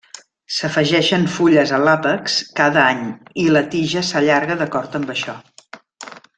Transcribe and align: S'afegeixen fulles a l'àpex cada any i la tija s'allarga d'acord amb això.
S'afegeixen 0.53 1.27
fulles 1.33 1.73
a 1.77 1.79
l'àpex 1.83 2.39
cada 2.61 2.81
any 2.87 3.05
i 3.45 3.47
la 3.53 3.63
tija 3.77 4.05
s'allarga 4.11 4.59
d'acord 4.63 4.99
amb 5.03 5.17
això. 5.19 5.41